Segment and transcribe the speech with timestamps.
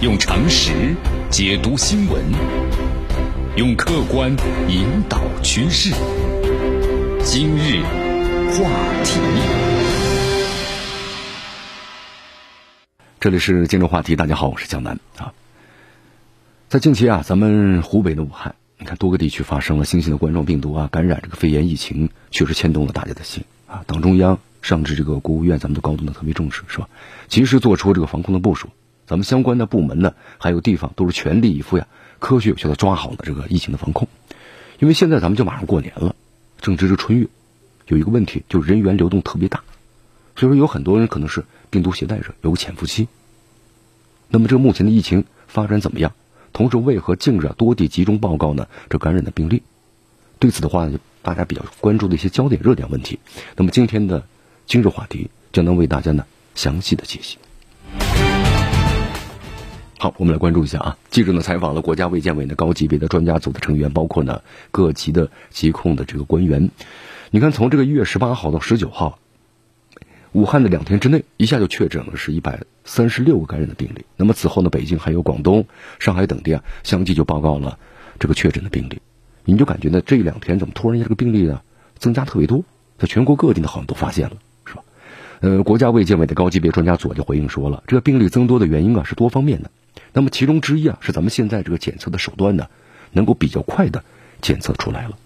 [0.00, 0.94] 用常识
[1.28, 2.24] 解读新闻，
[3.56, 4.30] 用客观
[4.68, 5.90] 引导趋势。
[7.24, 7.82] 今日
[8.52, 8.70] 话
[9.02, 9.18] 题，
[13.18, 14.14] 这里是今日话题。
[14.14, 15.34] 大家好，我是江南啊。
[16.68, 23.82] 在近期啊，咱们湖北的武汉，你看多个地区发生了新型的冠状病毒啊感染，这个肺炎疫情确实牵动了大家的心啊。
[23.88, 24.38] 党中央。
[24.60, 26.88] 上至这个国务院，咱们都高度的特别重视，是吧？
[27.28, 28.68] 及时做出这个防控的部署，
[29.08, 31.88] 咱们相关的部门呢，还有地方都是全力以赴呀，
[32.20, 34.06] 科学有效的抓好了这个疫情的防控。
[34.78, 36.14] 因为现在咱们就马上过年了，
[36.60, 37.28] 正值是春运，
[37.86, 39.62] 有一个问题就是人员流动特别大，
[40.36, 43.08] 所以说有很多人可能是病毒携带者，有个潜伏期。
[44.28, 46.12] 那么这个目前的疫情发展怎么样？
[46.52, 48.68] 同时为何近日多地集中报告呢？
[48.90, 49.62] 这感染的病例？
[50.38, 53.18] 对此的话呢，大家比较关注的一些焦点热点问题。
[53.56, 54.24] 那么今天的。
[54.70, 57.38] 今日话题将能为大家呢详细的解析。
[60.00, 60.96] 好，我们来关注一下啊。
[61.10, 64.40] 记者呢采访了国家卫健委的高级别的专家组的成员，包括呢
[64.70, 66.70] 各级的疾控的这个官员。
[67.32, 69.18] 你看，从这个一月十八号到十九号，
[70.30, 74.04] 武汉的两天之内，一下就确诊了是一百三十六个感染的病例。
[74.14, 75.66] 那么此后呢，北京还有广东、
[75.98, 77.76] 上海等地啊，相继就报告了
[78.20, 79.02] 这个确诊的病例。
[79.44, 81.60] 你就感觉呢，这两天怎么突然间这个病例呢
[81.98, 82.62] 增加特别多？
[82.98, 84.36] 在全国各地呢，好像都发现了。
[85.40, 89.70] 呃，国家卫健委的高级别专家组就回应说了，这个病例增多的原因啊是多方面的。
[90.12, 92.66] 那么其中之一啊是咱们现在这个检测的手段呢，
[93.12, 94.02] 能够比较快的
[94.40, 95.16] 检测出来了。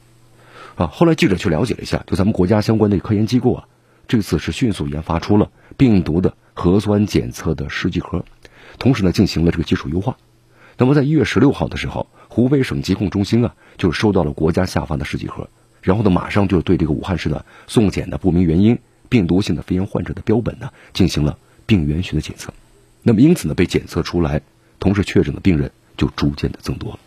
[0.74, 3.64] 啊，后来记者去了解了一下，就咱们国家相关的科研机构啊，
[4.06, 8.24] 这次是迅速研发出了病毒的核酸检测的试剂盒，
[8.78, 10.16] 同时呢进行了这个技术优化。
[10.76, 15.48] 那么在一月十六号的时候，湖北省疾控中心啊就收到了国家下发的试剂盒，
[15.80, 18.78] 然后呢马上就对这个武汉市的送检的不明原因。
[19.12, 22.54] 病毒性的肺炎患者的标本呢，进行了病原学的检测，
[23.02, 24.40] 那么因此呢，被检测出来，
[24.78, 26.98] 同时确诊的病人就逐渐的增多了。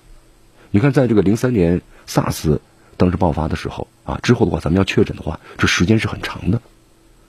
[0.70, 2.60] 你看，在这个零三年 SARS
[2.96, 6.62] 当时爆发的时候啊，之后的话，咱们要确诊的话，这时间是很长的。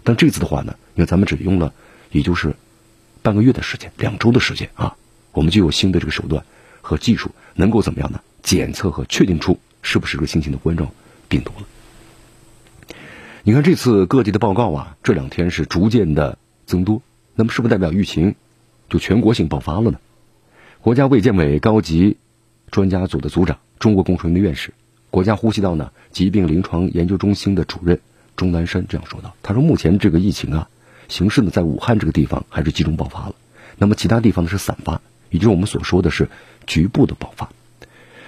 [0.04, 1.72] 但这次的话呢，因为咱们只用了
[2.10, 2.54] 也就是
[3.22, 4.94] 半个月的时间，两周的时间啊，
[5.32, 6.44] 我们就有新的这个手段
[6.82, 8.20] 和技术，能够怎么样呢？
[8.42, 10.90] 检测和确定出是不是个新型的冠状
[11.28, 11.66] 病毒了。
[13.46, 16.36] 你看这次各地的报告啊，这两天是逐渐的
[16.66, 17.00] 增多，
[17.36, 18.34] 那么是不是代表疫情
[18.88, 20.00] 就全国性爆发了呢？
[20.80, 22.16] 国家卫健委高级
[22.72, 24.74] 专家组的组长、中国工程院的院士、
[25.12, 28.00] 国家呼吸道呢疾病临床研究中心的主任
[28.34, 30.68] 钟南山这样说道：“他说，目前这个疫情啊，
[31.06, 33.36] 形势呢在武汉这个地方还是集中爆发了，
[33.78, 36.28] 那么其他地方呢是散发，也就是我们所说的是
[36.66, 37.48] 局部的爆发。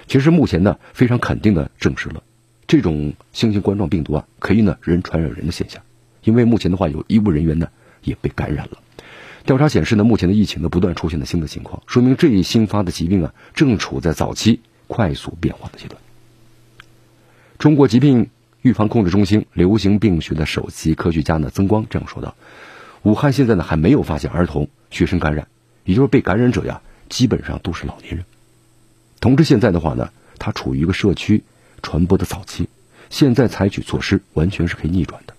[0.07, 2.23] 其实目前呢，非常肯定的证实了。”
[2.69, 5.81] 这种新型冠状病毒啊，可以呢人传染人的现象，
[6.23, 7.67] 因为目前的话有医务人员呢
[8.03, 8.77] 也被感染了。
[9.43, 15.99] 调查显示呢，目前的疫情呢不断出现了新的情况，说明这一新发的疾病啊正处在早期快速变化的阶段。
[17.57, 18.29] 中国疾病
[18.61, 22.35] 预防控制中心流行病学的首席科学家呢曾光这样说道
[23.01, 25.47] ：“武汉现在呢还没有发现儿童、学生感染，
[25.85, 28.25] 也就是被感染者呀基本上都是老年人。
[29.19, 31.41] 同时现在的话呢，它处于一个社区。”
[31.81, 32.67] 传播的早期，
[33.09, 35.33] 现在采取措施完全是可以逆转的，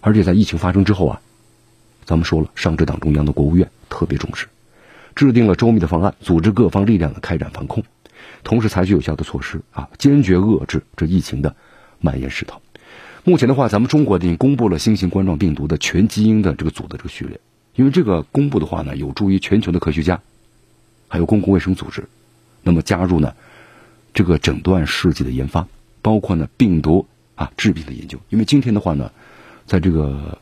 [0.00, 1.20] 而且在疫情发生之后啊，
[2.04, 4.46] 咱们说了，上至党中央的国务院特别重视，
[5.14, 7.82] 制定了周密的方案，组织各方力量的开展防控，
[8.44, 11.54] 同时采取有效的措施啊，坚决遏制这疫情的
[12.00, 12.60] 蔓延势头。
[13.24, 17.40] 目前的话，咱们中国已经公布了新型冠状病毒的全基因的这个组的这个序列，
[17.74, 20.20] 因为这个公布的话呢，有助于全球的科学家，
[21.08, 22.04] 还有公共卫生组织，
[22.62, 23.34] 那么加入呢。
[24.16, 25.68] 这个诊断试剂的研发，
[26.00, 28.18] 包括呢病毒啊致病的研究。
[28.30, 29.12] 因为今天的话呢，
[29.66, 30.38] 在这个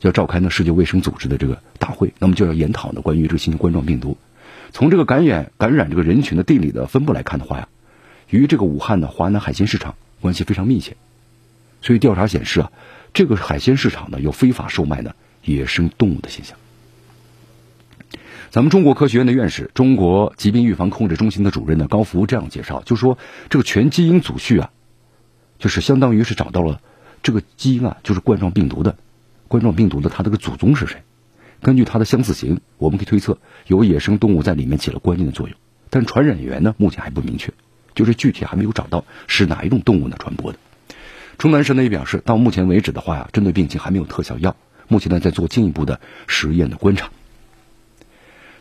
[0.00, 4.16] 要召开呢世界卫生组织的这个大会，那么就要研讨呢关于这个新型冠状病毒。
[4.72, 7.68] 从这个感染感染这个人群的地理的分布来看的话呀，
[8.28, 10.96] 与这个武汉的华南海鲜市场关系非常密切。
[11.82, 12.72] 所以调查显示啊，
[13.14, 16.58] 这个海鲜市场呢有非法售卖呢野生动物的现象。
[18.56, 23.18] 咱们中国科学院的院士、中国疾病预防控制中心的主任呢高福这样介绍，就说
[23.50, 24.70] 这个全基因组序啊，
[25.58, 26.80] 就是相当于是找到了
[27.22, 28.96] 这个基因啊，就是冠状病毒的
[29.46, 31.02] 冠状病毒的它这个祖宗是谁？
[31.60, 33.36] 根据它的相似型，我们可以推测
[33.66, 35.58] 有野生动物在里面起了关键的作用，
[35.90, 37.52] 但传染源呢目前还不明确，
[37.94, 40.58] 就是具体还没有找到是哪一种动物呢传播的。
[41.36, 44.56] 钟南山呢也表示，到目前为止的话呀，针对病情还没有特效药，
[44.88, 47.10] 目前呢在做进一步的实验的观察。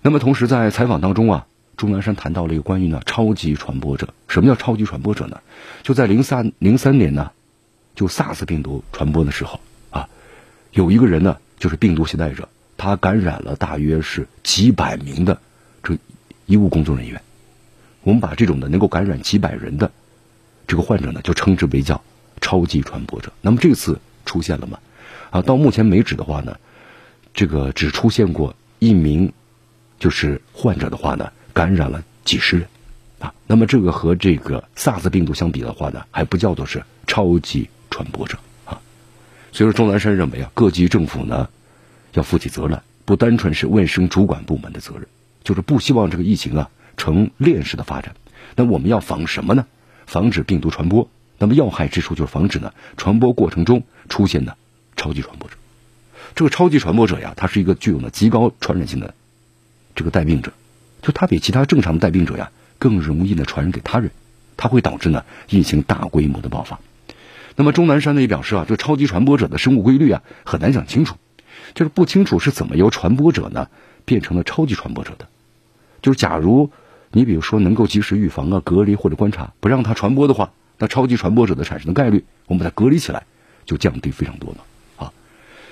[0.06, 1.48] 那么同时在采访当中啊，
[1.78, 4.14] 钟南山谈到了一个关于呢超级传播者。
[4.28, 5.42] 什么叫超级传播者呢？
[5.82, 7.32] 就在零三零三年呢，
[7.96, 9.60] 就 SARS 病毒传播的时候
[9.90, 10.08] 啊，
[10.74, 12.48] 有一个人呢就是病毒携带者，
[12.78, 15.40] 他感染了大约是几百名的
[15.82, 15.98] 这
[16.46, 17.20] 医务工作人员。
[18.04, 19.90] 我们把这种的能够感染几百人的
[20.68, 22.04] 这个患者呢，就称之为叫
[22.42, 23.34] 超级传播者。
[23.42, 24.78] 那么这次出现了吗？
[25.32, 26.58] 啊，到目前为止的话呢，
[27.34, 29.34] 这个只出现过一名
[30.00, 32.68] 就是患者的话呢，感染了几十人
[33.20, 33.34] 啊。
[33.48, 38.82] 那么这个和这个 SARS 病毒相比的话呢，还不叫做是超级传播者啊。
[39.52, 41.50] 所以说，钟南山认为啊，各级政府呢
[42.14, 45.08] 要负起责任，不单纯是卫生主管部门的责任，
[45.44, 46.70] 就是不希望这个疫情啊。
[46.98, 48.16] 呈链式的发展，
[48.56, 49.66] 那我们要防什么呢？
[50.06, 51.10] 防止病毒传播。
[51.38, 54.56] 那么要害之处就是防止呢传播过程中出现的
[54.96, 55.58] 超级传播者。
[56.36, 59.14] 这个超级传播者呀，他是一个具有呢极高传染性的
[59.96, 60.52] 这个带病者，
[61.02, 64.12] 就他比其他正常的带病者呀更容易呢传染给他人，
[64.58, 66.80] 他会导致呢疫情大规模的爆发。
[67.56, 71.16] 那么钟南山呢也表示啊，这超级传播者的生物规律啊很难讲清楚，
[71.74, 73.70] 就是不清楚是怎么由传播者呢
[74.04, 75.28] 变成了超级传播者的。
[76.02, 76.70] 就是假如。
[77.12, 83.24] 你比如说，能够及时预防啊、隔离或者观察，不让它传播的话，那超级传播者的产生的概率，我们把它隔离起来，
[83.64, 84.58] 就降低非常多了
[84.98, 85.14] 啊。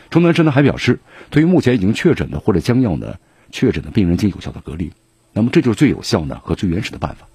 [0.10, 3.18] 钟南山呢还表示，对于目前已经确诊的或者将要呢
[3.54, 4.92] 确诊的病人进行有效的隔离，
[5.32, 7.28] 那么这就是最有效呢和最原始的办法。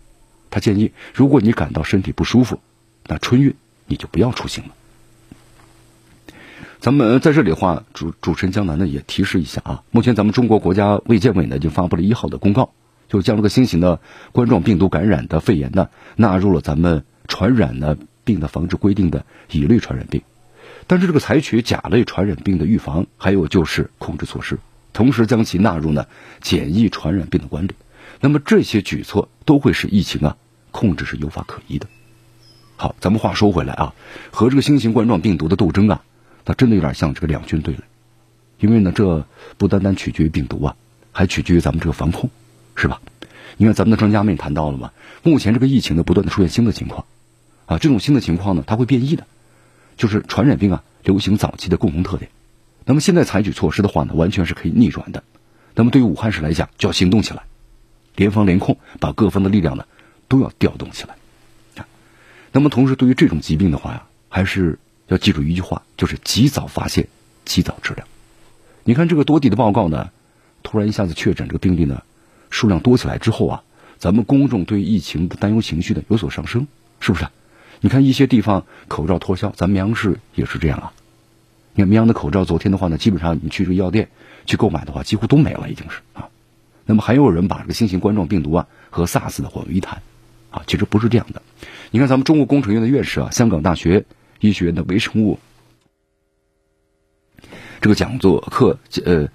[0.50, 2.61] 他建议，如果你感到身体不舒服，
[3.06, 3.55] 那春运
[3.87, 4.70] 你就不要出行了。
[6.81, 12.73] 咱们在这里的话，主主持人江南呢也提示一下啊，目前咱们中国国家卫健委呢已经发布了一号的公告。
[13.09, 14.00] 就将这个新型的
[14.32, 20.20] 冠状病毒感染的肺炎呢纳入了咱们传染呢病的防治规定的乙类传染病，
[20.87, 24.59] 但是这个采取甲类传染病的预防还有就是控制措施，
[24.99, 26.06] 同时将其纳入呢
[26.41, 27.71] 简易传染病的管理，
[28.19, 30.37] 那么这些举措都会使疫情啊
[30.73, 31.87] 控制是有法可依的。
[32.75, 33.95] 好，咱们话说回来啊，
[34.33, 36.03] 和这个新型冠状病毒的斗争啊，
[36.45, 37.81] 它真的有点像这个两军对垒，
[38.59, 39.25] 因为呢这
[39.56, 40.75] 不单单取决于病毒啊，
[41.12, 42.29] 还取决于咱们这个防控。
[42.75, 43.01] 是吧？
[43.56, 44.91] 你看咱们的专家们也谈到了嘛，
[45.23, 47.06] 目前这个疫情呢不断的出现新的情况，
[47.67, 49.29] 啊，这种新的情况呢它会变异的，
[49.97, 52.33] 就是传染病啊流行早期的共同特点。
[52.88, 55.23] 那么现在采取措施的话呢，完全是可以逆转的。
[55.75, 57.43] 那么对于武汉市来讲，就要行动起来，
[58.17, 59.85] 联防联控，把各方的力量呢
[60.26, 61.17] 都要调动起来。
[61.76, 61.87] 啊，
[62.50, 67.08] 那么同时对于这种疾病的话呀，还是要记住一句话，就是及早发现，
[67.44, 68.06] 及早治疗。
[68.85, 70.08] 你看这个多地的报告呢，
[70.62, 72.02] 突然一下子确诊这个病例呢。
[72.49, 73.62] 数量多起来之后啊，
[73.99, 76.67] 咱们公众对疫情的担忧情绪呢有所上升，
[77.00, 77.29] 是不是？
[77.81, 80.93] 你看一些地方口罩脱销，咱绵阳市也是这样啊。
[81.79, 84.09] 你看绵阳的口罩，昨天的话呢，基本上你去这个药店
[84.47, 86.29] 去购买的话，几乎都没了，已经是啊。
[86.85, 90.03] 那么还有人把这个新型冠状病毒啊和 SARS 的混为一谈
[90.51, 91.41] 啊，其实不是这样的。
[91.93, 94.07] 你看咱们中国工程院的院士啊，香港大学
[94.41, 95.39] 医学院的微生物
[97.81, 99.29] 这个讲座课呃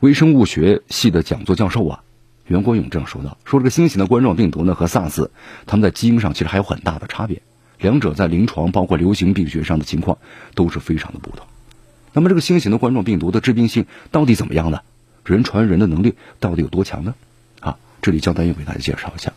[0.00, 2.04] 微生物学系的讲座教授啊。
[2.48, 5.30] 袁国勇这样说道：“说这个新型的冠状病毒呢和 SARS，
[5.64, 7.40] 它们在基因上其实还有很大的差别，
[7.78, 10.18] 两者在临床包括流行病学上的情况
[10.54, 11.46] 都是非常的不同。
[12.12, 14.80] 那么这个新型的冠状病毒的致病性到底怎么样呢？
[15.24, 17.14] 人传人的能力到底有多强呢？
[17.60, 19.32] 啊，这里江丹又给大家介绍一下。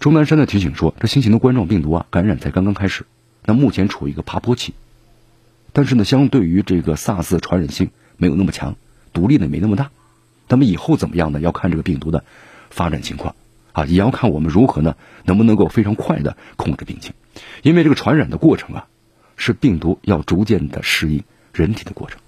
[0.00, 3.06] 钟南山的提醒说，这新型的冠状病毒啊感染才刚刚开始，
[3.44, 4.74] 那目前处于一个爬坡期，
[5.72, 8.76] 但是呢，相对于这个 SARS 传染性没有那么强，
[9.12, 9.90] 毒力呢没那么大。
[10.48, 11.40] 那么以后怎么样呢？
[11.40, 12.24] 要看这个病毒的。”
[12.68, 13.36] 发展情况
[13.72, 17.14] 啊，也要看我们如何呢，能不能够非常快的控制病情，
[17.62, 18.86] 因为这个传染的过程啊，
[19.36, 21.22] 是病毒要逐渐的适应
[21.62, 22.18] 人体的过程。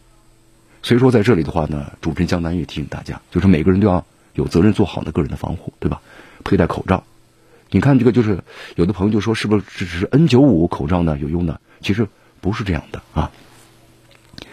[0.83, 6.01] 所以说在这里的话呢，主持人江南也提醒大家，就是每个人都要有责任做好的个人的防护，对吧？
[6.45, 7.05] 佩戴口罩。
[7.71, 8.43] 你看这个就是
[8.77, 11.61] 有的朋友就说，是不是只是 N95 口罩呢有用呢？
[11.81, 12.09] 其实
[12.41, 13.31] 不是这样的啊。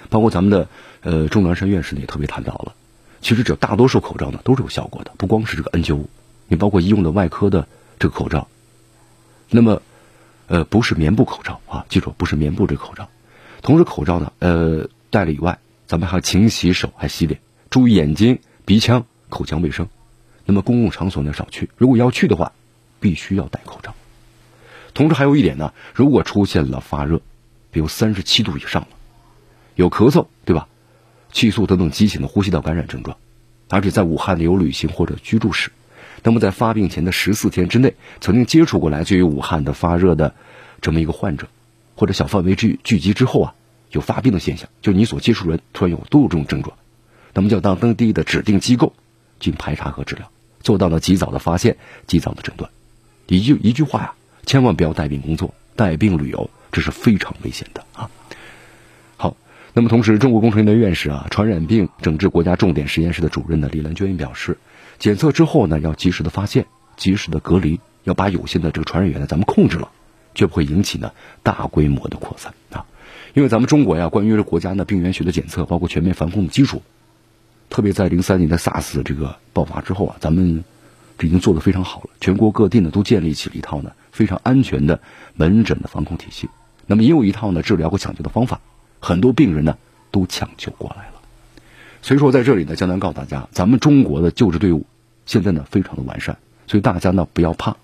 [0.09, 0.67] 包括咱们的
[1.01, 2.73] 呃钟南山院士呢也特别谈到了。
[3.21, 6.05] 其实，只要大多数口罩呢都是有效果的，不光是这个 N95，
[6.47, 7.67] 你包括医用的外科的
[7.97, 8.47] 这个口罩，
[9.49, 9.81] 那么，
[10.47, 13.09] 呃，不是棉布口罩啊，记住不是棉布这个口罩。
[13.65, 15.57] 同时，口罩呢，呃，戴了以外，
[15.87, 17.39] 咱们还要勤洗手，还洗脸，
[17.71, 19.89] 注意眼睛、鼻腔、口腔卫生。
[20.45, 22.51] 那么，公共场所呢少去，如果要去的话，
[22.99, 23.95] 必须要戴口罩。
[24.93, 27.21] 同时，还有一点呢，如果出现了发热，
[27.71, 28.89] 比如三十七度以上了，
[29.73, 30.67] 有咳嗽，对吧？
[31.31, 33.17] 气促等等畸形的呼吸道感染症状，
[33.71, 35.71] 而且在武汉的有旅行或者居住史，
[36.21, 40.35] 那么在发病前的十四天之内，曾经接触过来自于武汉的发热的
[40.81, 41.47] 这么一个患者，
[41.95, 43.55] 或者小范围聚聚集之后啊，
[43.91, 46.77] 有发病的现象，就你所接触人突然有多种症状，
[47.33, 48.93] 那么就要到当地的指定机构
[49.39, 50.29] 进行排查和治疗，
[50.61, 52.69] 做到了及早的发现、及早的诊断。
[53.27, 54.13] 一句一句话呀，
[54.45, 58.09] 千万不要带病工作、带病旅游，这是非常危险的啊。
[59.17, 59.35] 好
[59.73, 64.57] 那么同时，中国工程院的院士啊，传染病整治国家重点实验室的主任呢李兰娟表示，
[64.99, 66.65] 检测之后呢，要及时的发现，
[66.97, 69.89] 及时的隔离，要把有限的这个传染源呢，咱们控制了，
[70.35, 71.11] 绝不会引起呢
[71.41, 72.85] 大规模的扩散啊。
[73.33, 76.81] 因为咱们中国呀，关于这国家呢病原学的检测，包括全面防控的基础，
[77.69, 80.63] 特别在零三年的 SARS 这个爆发之后啊，咱们
[81.17, 84.99] 这已经做得非常好了，全国各地呢都建立起了一套呢非常安全的
[85.35, 86.49] 门诊的防控体系，
[86.85, 88.61] 那么也有一套呢治疗和抢救的方法。
[88.99, 89.77] 很多病人呢
[90.11, 91.21] 都抢救过来了，
[92.01, 94.85] 所以说在这里呢，江南告诉大家，咱们中国的救治队伍
[95.25, 96.37] 现在呢非常的完善，
[96.67, 97.75] 所以大家呢不要怕。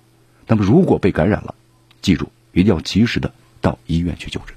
[0.48, 1.56] 那么如果被感染了，
[2.02, 4.56] 记住一定要及时的到医院去就诊。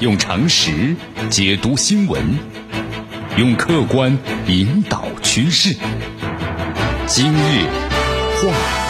[0.00, 0.96] 用常识
[1.30, 2.38] 解读新闻，
[3.36, 5.76] 用客观引导趋势。
[7.06, 7.66] 今日
[8.42, 8.81] 话。